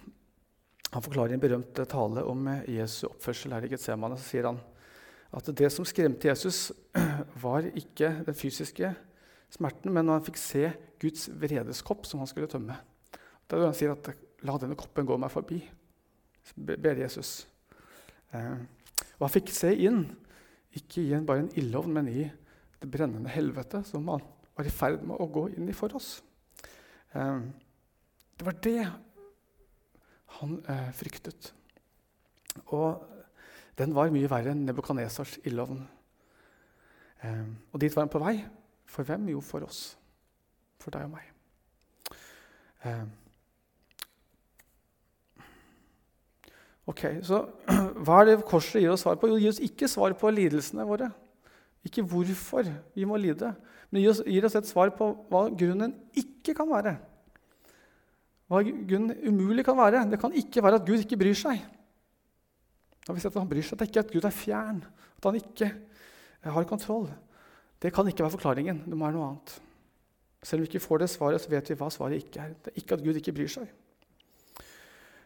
[0.93, 4.15] han forklarer i en berømt tale om Jesu oppførsel her i Getsemane.
[4.15, 4.61] Så sier han
[5.35, 6.71] at det som skremte Jesus,
[7.43, 8.93] var ikke den fysiske
[9.51, 10.69] smerten, men når han fikk se
[11.01, 12.77] Guds vredeskopp som han skulle tømme.
[13.49, 14.09] Da han sier at
[14.45, 15.63] 'la denne koppen gå meg forbi',
[16.55, 17.47] ber Jesus.
[18.33, 18.57] Eh,
[19.17, 20.05] og han fikk se inn,
[20.75, 22.29] ikke i en, bare en ildovn, men i
[22.81, 24.21] det brennende helvete som han
[24.55, 26.23] var i ferd med å gå inn i for oss.
[27.15, 27.39] Eh,
[28.35, 28.79] det var det
[30.39, 31.53] han eh, fryktet.
[32.75, 33.03] Og
[33.79, 35.81] den var mye verre enn Nebukadnesars ildovn.
[37.23, 38.37] Eh, og dit var han på vei.
[38.85, 39.29] For hvem?
[39.33, 39.95] Jo, for oss.
[40.79, 41.31] For deg og meg.
[42.85, 43.05] Eh,
[46.89, 47.41] Ok, Så
[48.05, 49.29] hva er det korset gir oss svar på?
[49.29, 51.09] Jo, det gir oss ikke svar på lidelsene våre.
[51.85, 53.51] Ikke hvorfor vi må lide,
[53.89, 56.95] men det gir oss, et svar på hva grunnen ikke kan være.
[58.49, 60.03] Hva grunnen umulig kan være.
[60.09, 61.61] Det kan ikke være at Gud ikke bryr seg.
[63.05, 64.81] Da har vi sett at han bryr seg, Det er ikke at Gud er fjern,
[65.17, 65.71] at han ikke
[66.45, 67.07] har kontroll.
[67.81, 68.83] Det kan ikke være forklaringen.
[68.85, 69.55] Det må være noe annet.
[70.45, 72.53] Selv om vi ikke får det svaret, så vet vi hva svaret ikke er.
[72.61, 73.69] Det er ikke at Gud ikke bryr seg.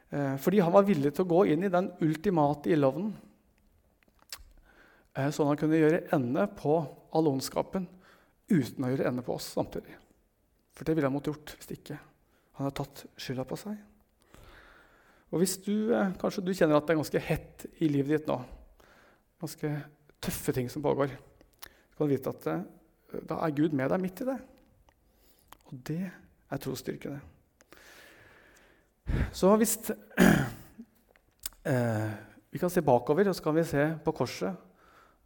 [0.10, 3.12] Eh, fordi han var villig til å gå inn i den ultimate ildovnen.
[5.14, 6.80] Eh, sånn han kunne gjøre ende på
[7.14, 7.86] all ondskapen
[8.50, 9.94] uten å gjøre ende på oss samtidig.
[10.74, 13.78] For det ville han måtte gjort hvis ikke han hadde tatt skylda på seg.
[15.30, 18.30] Og hvis du, eh, Kanskje du kjenner at det er ganske hett i livet ditt
[18.32, 18.40] nå,
[19.40, 19.76] ganske
[20.20, 24.22] tøffe ting som pågår, så kan du vite at da er Gud med deg midt
[24.22, 24.40] i det.
[25.70, 27.22] Og det er trosstyrkende.
[29.34, 29.78] Så hvis
[31.72, 32.10] eh,
[32.50, 34.56] Vi kan se bakover, og så kan vi se på korset.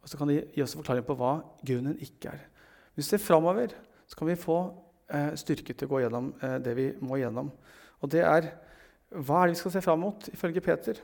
[0.04, 2.42] Og så kan det gi oss en forklaring på hva grunnen ikke er.
[2.92, 3.72] Hvis vi ser framover,
[4.06, 4.58] så kan vi få
[5.08, 7.48] eh, styrke til å gå gjennom eh, det vi må gjennom.
[8.04, 8.50] Og det er
[9.14, 11.00] hva er det vi skal se fram mot, ifølge Peter?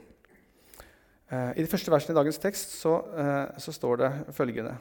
[1.31, 4.77] Eh, I de første versene i dagens tekst så, eh, så står det følgende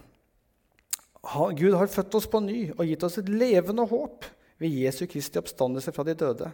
[1.60, 4.26] Gud har født oss på ny og gitt oss et levende håp
[4.58, 6.48] ved Jesu Kristi oppstandelse fra de døde.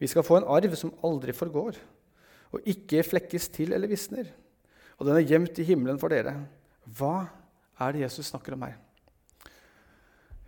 [0.00, 1.78] Vi skal få en arv som aldri forgår,
[2.52, 4.28] og ikke flekkes til eller visner.
[4.96, 6.34] Og den er gjemt i himmelen for dere.
[6.98, 7.26] Hva
[7.82, 8.76] er det Jesus snakker om her?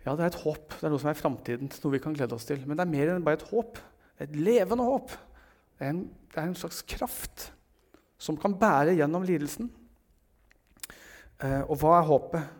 [0.05, 0.73] Ja, det er et håp.
[0.77, 2.61] Det er noe som er framtiden, noe vi kan glede oss til.
[2.65, 3.77] Men det er mer enn bare et håp.
[4.23, 5.11] Et levende håp.
[5.77, 7.49] Det er en, det er en slags kraft
[8.19, 9.69] som kan bære gjennom lidelsen.
[11.39, 12.55] Eh, og hva er håpet?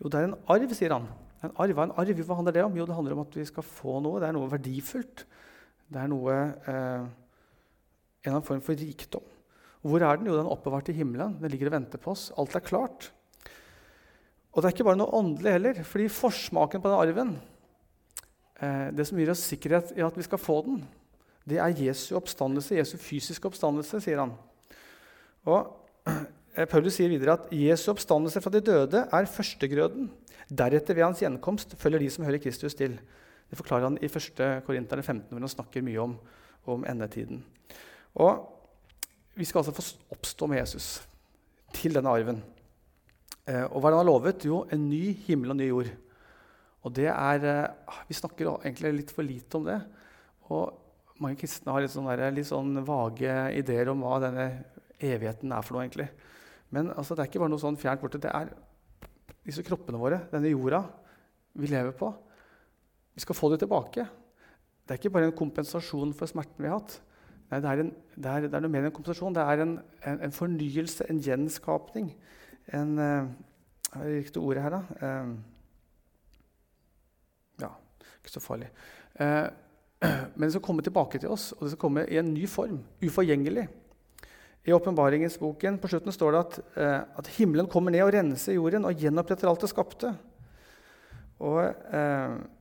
[0.00, 1.08] Jo, det er en arv, sier han.
[1.46, 2.20] En arv, en arv?
[2.26, 2.76] Hva handler det om?
[2.78, 4.20] Jo, det handler om at vi skal få noe.
[4.22, 5.24] Det er noe verdifullt.
[5.90, 6.34] Det er noe
[6.70, 7.06] eh,
[8.20, 9.24] en annen form for rikdom.
[9.80, 10.28] Hvor er den?
[10.28, 11.38] Jo, den er oppbevart i himmelen.
[11.40, 12.28] Den ligger og venter på oss.
[12.38, 13.08] Alt er klart.
[14.50, 17.36] Og det er ikke bare noe åndelig heller, fordi forsmaken på den arven,
[18.60, 20.80] eh, det som gir oss sikkerhet i at vi skal få den,
[21.48, 24.34] det er Jesu oppstandelse, Jesu fysiske oppstandelse, sier han.
[25.48, 25.70] Og
[26.10, 30.10] eh, Paulus sier videre at Jesu oppstandelse fra de døde er førstegrøden.
[30.50, 32.98] Deretter ved hans gjenkomst følger de som hører Kristus til.
[33.50, 34.64] Det forklarer han i 1.
[34.66, 36.16] Korinterne 15, hvor han snakker mye om,
[36.70, 37.42] om endetiden.
[38.14, 38.46] Og
[39.34, 40.88] vi skal altså få oppstå med Jesus
[41.74, 42.42] til denne arven.
[43.46, 44.46] Eh, og hva er det han har lovet?
[44.46, 45.90] Jo, en ny himmel og ny jord.
[46.84, 49.80] Og det er, eh, Vi snakker egentlig litt for lite om det.
[50.50, 50.74] Og
[51.20, 54.64] mange kristne har litt, sånne, litt sånn vage ideer om hva denne
[55.00, 55.84] evigheten er for noe.
[55.84, 56.08] egentlig.
[56.70, 58.20] Men altså, det er ikke bare noe sånn fjernt borte.
[58.20, 58.54] Det er
[59.44, 60.84] disse kroppene våre, denne jorda
[61.54, 62.14] vi lever på.
[63.20, 64.06] Vi skal få det tilbake.
[64.88, 66.94] Det er ikke bare en kompensasjon for smerten vi har hatt.
[67.50, 69.34] Nei, det er, en, det, er, det er, noe mer enn en kompensasjon.
[69.36, 69.74] Det er en,
[70.08, 72.06] en, en fornyelse, en gjenskapning.
[72.72, 73.26] En uh,
[73.90, 74.80] Hva er det riktige ordet her, da?
[75.02, 75.34] Uh,
[77.60, 77.68] ja,
[78.22, 78.70] ikke så farlig.
[79.20, 79.52] Uh,
[80.38, 82.78] men det skal komme tilbake til oss, og det skal komme i en ny form.
[83.04, 83.66] Uforgjengelig.
[84.64, 86.56] I åpenbaringens boken på slutten står det at,
[87.20, 90.14] at, himmelen kommer ned og renser jorden og gjenoppretter alt det skapte.
[91.44, 91.60] Og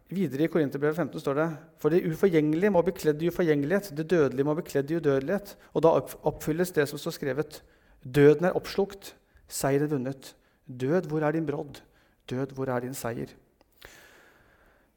[0.09, 1.47] Videre i Korinterbrevet 15 står det
[1.81, 5.51] for det uforgjengelige må bli kledd i uforgjengelighet, det dødelige må bli kledd i udødelighet.
[5.77, 5.91] Og da
[6.25, 7.59] oppfylles det som står skrevet.
[8.01, 9.13] Døden er oppslukt,
[9.45, 10.31] seier er vunnet.
[10.65, 11.81] Død, hvor er din brodd?
[12.29, 13.29] Død, hvor er din seier?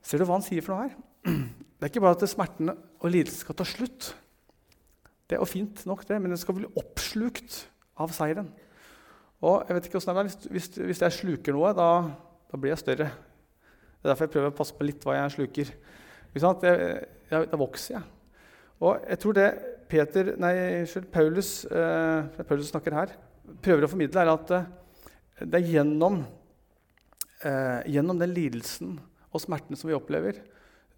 [0.02, 0.96] Ser du hva han sier for noe her?
[1.82, 4.12] Det er ikke bare at smerten og lidelsen skal ta slutt.
[5.26, 7.56] Det er jo fint nok, det, men den skal bli oppslukt
[7.98, 8.52] av seieren.
[9.42, 11.88] Og jeg vet ikke det er, hvis, hvis, jeg sluker noe, da,
[12.52, 13.08] da blir jeg større.
[14.02, 15.68] Det er derfor jeg prøver å passe på litt hva jeg sluker.
[17.30, 18.02] da vokser jeg.
[18.82, 19.48] Og jeg tror det
[19.92, 20.54] Peter, nei,
[21.12, 23.12] Paulus, eh, Paulus snakker her,
[23.62, 24.66] prøver å formidle, er at eh,
[25.44, 26.18] det er gjennom,
[27.44, 28.96] eh, gjennom den lidelsen
[29.30, 30.40] og smerten som vi opplever,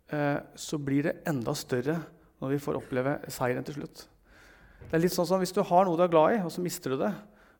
[0.09, 1.99] eh, så blir det enda større
[2.41, 4.07] når vi får oppleve seieren til slutt.
[4.87, 6.65] Det er litt sånn som Hvis du har noe du er glad i, og så
[6.65, 7.13] mister du det,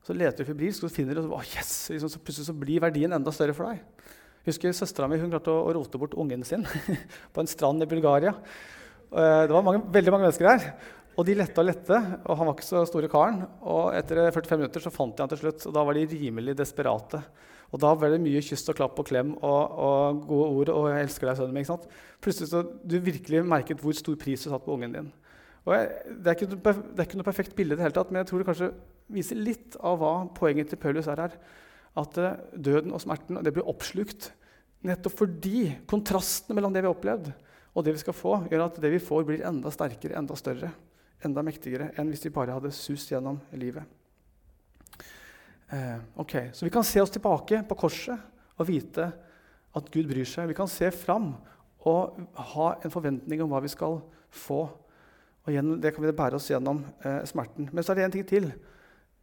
[0.05, 1.89] så leter du febrilsk og finner finner og det, oh, yes!
[1.93, 3.83] Liksom, så plutselig så blir verdien enda større for deg
[4.45, 6.65] husker Søstera mi klarte å, rote bort ungen sin
[7.33, 8.35] på en strand i Bulgaria.
[9.11, 10.69] Eh, det var mange, veldig mange mennesker der.
[11.15, 13.43] Og de lette og lette, og han var ikke så store karen.
[13.63, 16.57] Og etter 45 minutter så fant de han til slutt, og da var de rimelig
[16.59, 17.21] desperate.
[17.73, 20.89] Og da ble det mye kyss og klapp og klem og, og gode ord og
[20.91, 21.65] 'jeg elsker deg, sønnen min'.
[21.65, 21.87] ikke sant?
[22.21, 25.13] Plutselig så du virkelig merket hvor stor pris du satte på ungen din.
[25.65, 28.11] Og jeg, det, er ikke, det, er ikke, noe perfekt bilde, i det hele tatt,
[28.11, 28.73] men jeg tror det kanskje
[29.09, 31.33] viser litt av hva poenget til Paulus er her
[31.99, 34.31] at eh, døden og smerten det blir oppslukt
[34.85, 37.31] nettopp fordi kontrasten mellom det vi har opplevd,
[37.75, 40.71] og det vi skal få, gjør at det vi får, blir enda sterkere, enda større,
[41.25, 43.83] enda mektigere enn hvis vi bare hadde sust gjennom livet.
[45.73, 48.19] Eh, ok, Så vi kan se oss tilbake på korset
[48.55, 49.09] og vite
[49.75, 50.47] at Gud bryr seg.
[50.47, 51.33] Vi kan se fram
[51.85, 52.19] og
[52.53, 54.61] ha en forventning om hva vi skal få.
[55.45, 57.69] Og gjennom det kan vi bære oss gjennom eh, smerten.
[57.73, 58.47] Men så er det en ting til.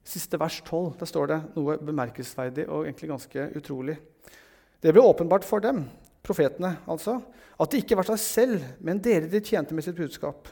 [0.05, 0.97] Siste vers 12.
[1.01, 3.99] Der står det noe bemerkelsesverdig og egentlig ganske utrolig.
[4.83, 5.85] Det ble åpenbart for dem,
[6.27, 7.21] profetene altså,
[7.59, 10.51] at det ikke var seg selv, men dere de tjente med sitt budskap.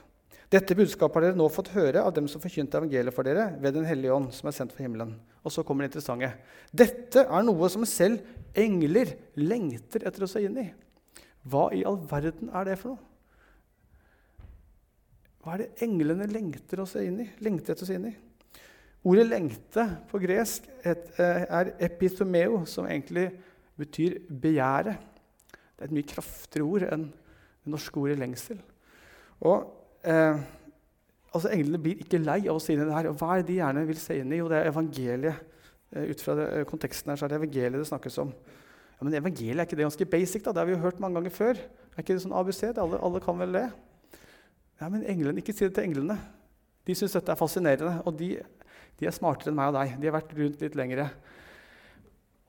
[0.50, 3.76] Dette budskapet har dere nå fått høre av dem som forkynte evangeliet for dere ved
[3.76, 5.12] Den hellige ånd, som er sendt fra himmelen.
[5.46, 6.32] Og så kommer det interessante.
[6.74, 8.24] Dette er noe som selv
[8.58, 10.66] engler lengter etter å se inn i.
[11.46, 13.06] Hva i all verden er det for noe?
[15.40, 17.30] Hva er det englene lengter, å se inn i?
[17.40, 18.16] lengter etter å se inn i?
[19.04, 23.30] Ordet 'lengte' på gresk eh, er epithomeo, som egentlig
[23.76, 24.96] betyr begjære.
[25.52, 27.06] Det er et mye kraftigere ord enn
[27.64, 28.60] det norske ordet 'lengsel'.
[29.40, 29.64] Og
[30.04, 30.36] eh,
[31.32, 33.08] altså Englene blir ikke lei av å se inn i det her.
[33.08, 34.40] Og hva er de gjerne vil se inn i?
[34.42, 35.46] Jo, det er evangeliet.
[35.94, 38.34] Eh, ut fra det, eh, konteksten her så er det evangeliet det snakkes om.
[39.00, 40.44] Ja, Men evangeliet er ikke det ganske basic?
[40.44, 40.52] da?
[40.52, 41.56] Det har vi jo hørt mange ganger før.
[41.96, 42.60] Er ikke det sånn ABC?
[42.74, 43.72] Det alle, alle kan vel det?
[44.80, 46.18] Ja, Men englene, ikke si det til englene.
[46.86, 48.02] De syns dette er fascinerende.
[48.04, 48.42] Og de
[49.00, 49.96] de er smartere enn meg og deg.
[49.96, 51.08] De har vært rundt litt lengre.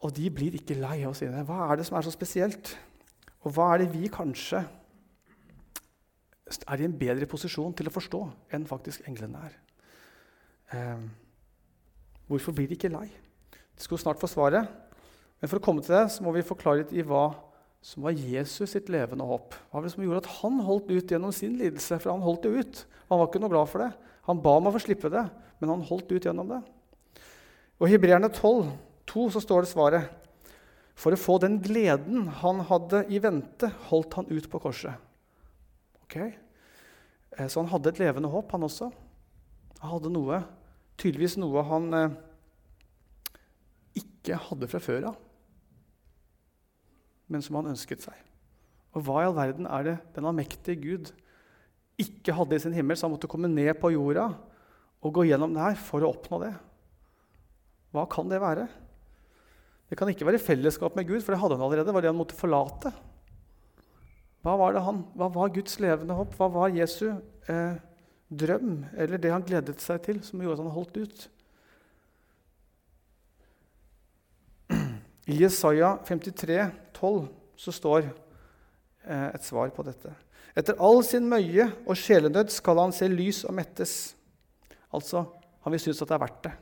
[0.01, 1.45] Og de blir ikke lei av å si det.
[1.47, 2.73] Hva er det som er så spesielt?
[3.45, 4.65] Og hva er det vi kanskje
[6.67, 8.21] er i en bedre posisjon til å forstå
[8.57, 9.55] enn faktisk englene er?
[10.75, 11.05] Eh,
[12.27, 13.07] hvorfor blir de ikke lei?
[13.51, 14.67] De skulle snart få svaret.
[15.39, 17.29] Men for å komme til det så må vi få klarhet i hva
[17.81, 19.55] som var Jesus sitt levende håp.
[19.71, 21.97] Hva var det som gjorde at han holdt ut gjennom sin lidelse?
[21.97, 22.81] For han holdt det ut.
[23.09, 24.10] Han var ikke noe glad for det.
[24.31, 25.25] Han ba om å få slippe det,
[25.59, 26.61] men han holdt ut gjennom det.
[27.81, 28.71] Og I Hebreerne 12,
[29.11, 30.17] 2, så står det svaret.
[30.95, 34.95] For å få den gleden han hadde i vente, holdt han ut på korset.
[36.05, 36.17] Ok?
[36.21, 38.91] Eh, så han hadde et levende håp, han også.
[39.81, 40.43] Han hadde noe,
[41.01, 42.17] tydeligvis noe han eh,
[43.97, 45.19] ikke hadde fra før av,
[47.31, 48.15] men som han ønsket seg.
[48.93, 51.11] Og hva i all verden er det den allmektige Gud
[52.03, 54.29] ikke hadde i sin himmel, så han måtte komme ned på jorda
[55.01, 56.51] og gå gjennom det her for å oppnå det?
[57.91, 58.67] Hva kan det være?
[59.91, 61.89] Det kan ikke være fellesskap med Gud, for det hadde han allerede.
[61.89, 62.93] Det var det han måtte forlate.
[64.41, 66.37] Hva var, han, hva var Guds levende håp?
[66.37, 67.75] Hva var Jesu eh,
[68.31, 71.27] drøm, eller det han gledet seg til, som gjorde at han holdt ut?
[75.31, 76.57] I Jesaja 53,
[76.97, 77.27] 12,
[77.59, 80.15] så står eh, et svar på dette.
[80.57, 83.93] Etter all sin møye og sjelenød skal han se lys og mettes.
[84.91, 85.23] Altså,
[85.63, 86.53] han vil synes at det er verdt det.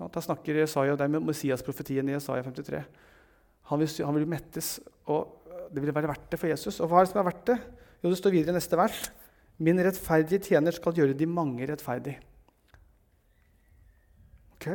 [0.00, 2.84] Da snakker Jesaja, Det er Messias-profetien i Jesaja 53.
[3.70, 6.80] Han vil, han vil, mettes, og det vil være verdt det for Jesus.
[6.80, 7.58] Og hva er det som er verdt det?
[8.02, 9.10] Jo, Det står videre i neste vers.
[9.58, 12.16] Min rettferdige tjener skal gjøre de mange rettferdig.
[14.56, 14.66] Ok?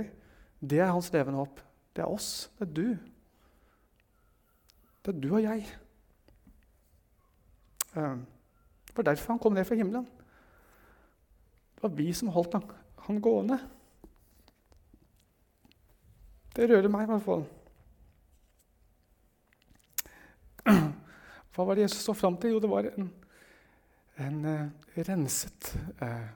[0.61, 1.59] Det er hans levende håp.
[1.95, 2.51] Det er oss.
[2.59, 2.87] Det er du.
[5.01, 5.65] Det er du og jeg.
[7.95, 8.25] Ehm,
[8.87, 10.05] det var derfor han kom ned fra himmelen.
[11.75, 12.63] Det var vi som holdt han,
[13.07, 13.59] han gående.
[16.55, 17.45] Det rører meg i hvert fall.
[21.55, 22.55] Hva var det Jesus så fram til?
[22.55, 23.09] Jo, det var en,
[24.23, 26.31] en uh, renset, uh,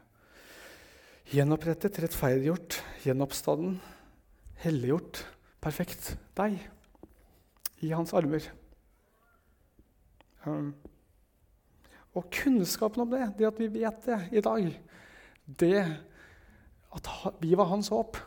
[1.32, 3.80] gjenopprettet, rettferdiggjort, gjenoppstanden,
[4.64, 5.24] helliggjort,
[5.64, 6.60] perfekt deg
[7.84, 8.44] i hans armer.
[10.46, 10.74] Um,
[12.18, 14.72] og kunnskapen om det, det at vi vet det i dag,
[15.60, 15.86] det
[16.96, 17.10] at
[17.42, 18.18] vi var hans håp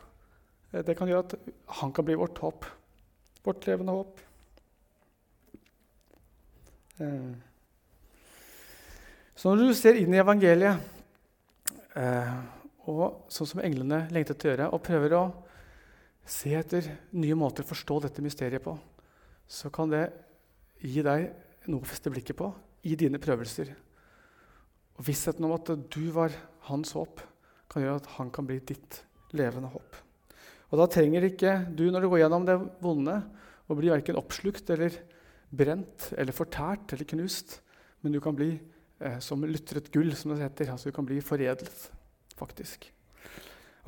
[0.73, 1.35] Eh, det kan gjøre at
[1.79, 2.65] han kan bli vårt håp.
[3.43, 4.19] Vårt levende håp.
[6.99, 7.31] Eh,
[9.35, 10.91] så når du ser inn i evangeliet,
[11.99, 12.35] eh,
[12.87, 15.23] og sånn som englene lengtet å gjøre, og prøver å
[16.25, 18.75] se etter nye måter å forstå dette mysteriet på,
[19.47, 20.05] så kan det
[20.79, 21.31] gi deg
[21.67, 22.49] noe å feste blikket på
[22.83, 23.71] i dine prøvelser.
[24.97, 26.33] Og Vissheten om at du var
[26.69, 27.21] hans håp,
[27.71, 28.99] kan gjøre at han kan bli ditt
[29.33, 29.97] levende håp.
[30.73, 33.17] Og da trenger ikke du, når du går gjennom det vonde,
[33.69, 34.95] å bli verken oppslukt eller
[35.53, 37.59] brent eller fortært eller knust,
[38.03, 40.73] men du kan bli eh, som lutret gull, som det heter.
[40.73, 41.89] Altså du kan bli foredlet,
[42.39, 42.89] faktisk.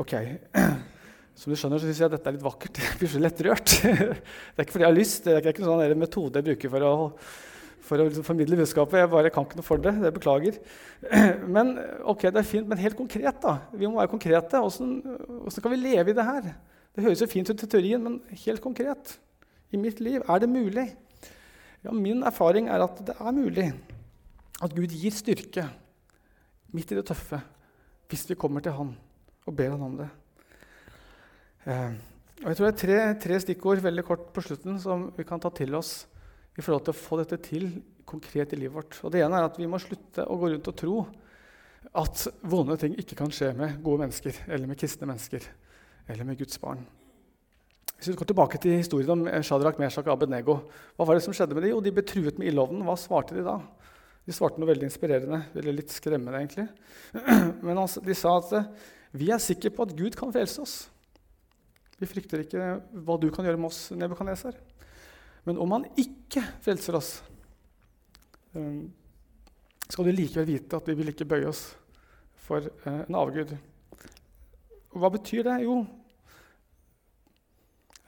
[0.01, 0.15] Ok.
[1.35, 2.77] Som du skjønner, så syns jeg dette er litt vakkert.
[2.85, 3.71] Jeg blir så lettrørt.
[3.83, 6.71] Det er ikke fordi jeg har lyst, det er ikke noen sånn metode jeg bruker
[6.71, 6.93] for å,
[7.85, 8.99] for å liksom formidle budskapet.
[9.03, 9.93] Jeg bare kan ikke noe for det.
[10.01, 10.59] Det beklager.
[11.55, 13.59] Men ok, det er fint, men helt konkret, da.
[13.73, 14.61] Vi må være konkrete.
[14.61, 16.49] Hvordan kan vi leve i det her?
[16.95, 19.17] Det høres jo fint ut i teorien, men helt konkret
[19.75, 20.85] i mitt liv er det mulig.
[21.83, 23.67] Ja, min erfaring er at det er mulig
[24.63, 25.67] at Gud gir styrke
[26.73, 27.41] midt i det tøffe
[28.09, 28.93] hvis vi kommer til Han
[29.45, 30.07] og ber Han om det.
[31.65, 31.91] Eh,
[32.43, 35.41] og jeg tror det er tre, tre, stikkord veldig kort på slutten som vi kan
[35.41, 36.05] ta til oss
[36.55, 37.69] i forhold til å få dette til
[38.07, 38.97] konkret i livet vårt.
[39.03, 40.97] Og Det ene er at vi må slutte å gå rundt og tro
[41.95, 45.45] at vonde ting ikke kan skje med gode mennesker eller med kristne mennesker
[46.11, 46.83] eller med Guds barn.
[47.95, 50.57] Hvis vi går tilbake til historien om Shadrach, Meshach og Abednego,
[50.97, 51.71] hva var det som skjedde med dem?
[51.71, 52.83] Jo, de ble truet med ildovnen.
[52.85, 53.55] Hva svarte de da?
[54.25, 56.65] De svarte noe veldig inspirerende, eller litt skremmende, egentlig.
[57.65, 58.51] Men altså, de sa at
[59.15, 60.75] vi er sikre på at Gud kan frelse oss.
[61.95, 62.73] Vi frykter ikke
[63.05, 64.57] hva du kan gjøre med oss, Nebukadneser.
[65.45, 67.15] Men om han ikke frelser oss,
[68.53, 68.85] eh,
[69.85, 71.67] skal du likevel vite at vi vil ikke bøye oss
[72.45, 73.53] for eh, en avgud.
[74.93, 75.59] Og hva betyr det?
[75.65, 75.79] Jo,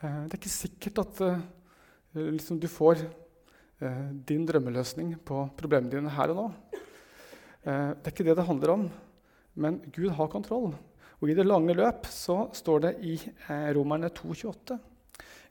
[0.01, 1.47] eh, det er ikke sikkert at eh,
[2.33, 3.05] liksom du får
[4.25, 6.45] din drømmeløsning på problemene dine her og nå.
[7.61, 8.85] Det er ikke det det handler om,
[9.61, 10.71] men Gud har kontroll.
[11.21, 13.13] Og I det lange løp så står det i
[13.77, 14.79] Romerne 2,28.: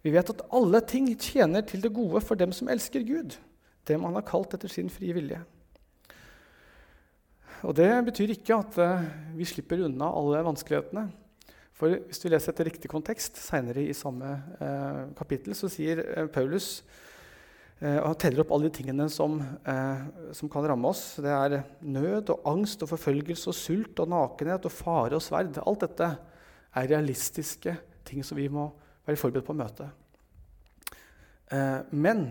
[0.05, 3.37] Vi vet at alle ting tjener til det gode for dem som elsker Gud,
[3.89, 5.41] dem han har kalt etter sin frie vilje.
[7.67, 8.77] Og Det betyr ikke at
[9.35, 11.09] vi slipper unna alle vanskelighetene.
[11.77, 14.31] For Hvis du leser etter riktig kontekst seinere i samme
[14.65, 16.81] eh, kapittel, så sier eh, Paulus
[17.83, 21.19] eh, og teller opp alle de tingene som, eh, som, kan ramme oss.
[21.21, 25.61] Det er nød og angst og forfølgelse og sult og nakenhet og fare og sverd.
[25.61, 27.77] Alt dette er realistiske
[28.09, 28.71] ting som vi må
[29.07, 29.89] være forberedt på å møte.
[31.55, 32.27] Eh, men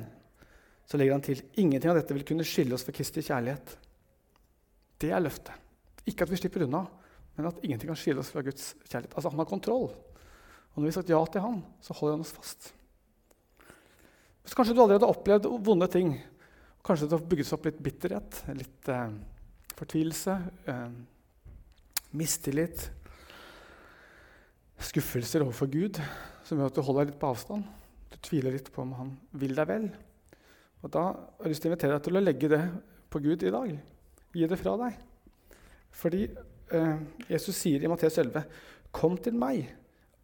[0.85, 3.75] så legger han til ingenting av dette vil kunne skille oss fra Kristi kjærlighet.
[5.01, 5.55] Det er løftet.
[6.05, 6.83] Ikke at vi slipper unna,
[7.35, 9.15] men at ingenting kan skille oss fra Guds kjærlighet.
[9.15, 9.87] Altså Han har kontroll.
[9.89, 12.73] Og når vi har sagt ja til Han, så holder han oss fast.
[14.45, 16.13] Så kanskje du allerede har opplevd vonde ting.
[16.85, 19.15] Kanskje det har bygget seg opp litt bitterhet, litt eh,
[19.73, 20.35] fortvilelse,
[20.69, 20.91] eh,
[22.15, 22.85] mistillit,
[24.85, 25.97] skuffelser overfor Gud,
[26.45, 27.65] som gjør at du holder litt på avstand.
[28.13, 29.87] Du tviler litt på om han vil deg vel.
[30.85, 32.61] Og Da har jeg lyst til å invitere deg til å legge det
[33.09, 33.71] på Gud i dag.
[34.35, 34.99] Gi det fra deg.
[35.95, 36.95] Fordi eh,
[37.31, 38.45] Jesus sier i Matteus 11.:
[38.93, 39.65] Kom til meg,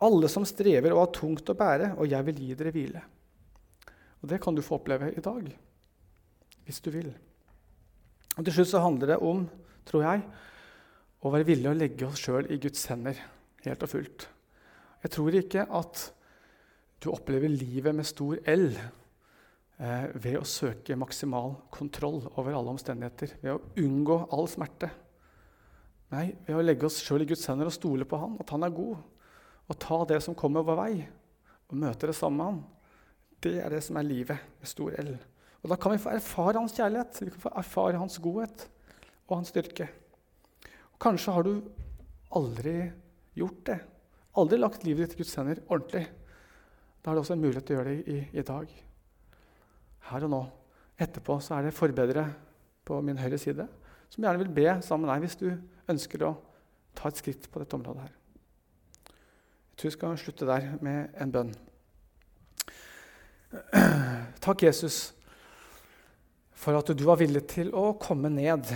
[0.01, 3.01] alle som strever og har tungt å bære, og jeg vil gi dere hvile.
[4.21, 5.47] Og Det kan du få oppleve i dag,
[6.65, 7.09] hvis du vil.
[8.37, 9.47] Og Til slutt så handler det om,
[9.85, 10.21] tror jeg,
[11.21, 13.17] å være villig å legge oss sjøl i Guds hender
[13.65, 14.27] helt og fullt.
[15.01, 16.01] Jeg tror ikke at
[17.01, 23.33] du opplever livet med stor L eh, ved å søke maksimal kontroll over alle omstendigheter,
[23.41, 24.91] ved å unngå all smerte.
[26.11, 28.67] Nei, ved å legge oss sjøl i Guds hender og stole på Han, at Han
[28.67, 29.01] er god,
[29.71, 30.93] og ta det som kommer vår vei,
[31.71, 32.61] og møte det sammen med Han.
[33.41, 35.15] Det er det som er livet med stor L.
[35.61, 38.67] Og Da kan vi få erfare Hans kjærlighet, vi kan få erfare Hans godhet
[39.27, 39.87] og Hans styrke.
[40.93, 41.55] Og kanskje har du
[42.37, 42.75] aldri
[43.37, 43.79] gjort det.
[44.39, 46.05] Aldri lagt livet ditt i Guds hender ordentlig.
[47.01, 48.73] Da er det også en mulighet til å gjøre det i, i dag.
[50.11, 50.41] Her og nå.
[51.01, 52.27] Etterpå så er det forbedre
[52.85, 53.67] på min høyre side
[54.11, 55.47] som gjerne vil be sammen med deg hvis du
[55.91, 56.33] ønsker å
[56.97, 58.03] ta et skritt på dette området.
[58.03, 58.13] her.
[59.71, 61.53] Jeg tror vi skal slutte der med en bønn.
[64.45, 65.13] Takk, Jesus,
[66.51, 68.67] for at du var villig til å komme ned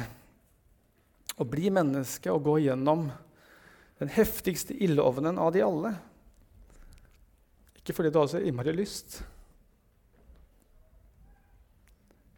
[1.35, 3.09] og bli menneske og gå gjennom
[4.01, 5.93] den heftigste ildovnen av de alle.
[7.79, 9.21] Ikke fordi du hadde så innmari lyst,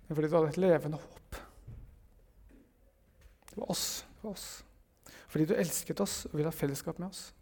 [0.08, 1.40] men fordi du hadde et levende håp.
[3.50, 4.06] Det var oss.
[4.08, 4.48] Det var oss.
[5.28, 7.34] Fordi du elsket oss og ville ha fellesskap med oss.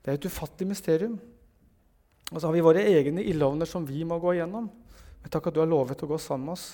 [0.00, 1.18] Det er et ufattelig mysterium.
[2.32, 4.70] Og så har vi våre egne ildovner som vi må gå igjennom.
[5.20, 6.66] Men takk at du har lovet å gå sammen med oss.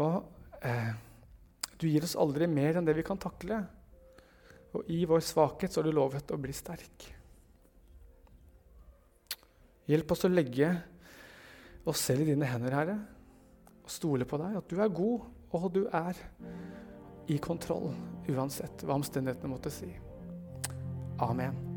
[0.00, 0.94] Og eh,
[1.76, 3.60] du gir oss aldri mer enn det vi kan takle.
[4.74, 7.06] Og i vår svakhet så har du lovet å bli sterk.
[9.90, 10.70] Hjelp oss å legge
[11.84, 12.96] oss selv i dine hender, Herre,
[13.84, 16.18] og stole på deg, at du er god, og du er
[17.30, 17.92] i kontroll
[18.32, 19.92] uansett hva omstendighetene måtte si.
[21.22, 21.73] Amen.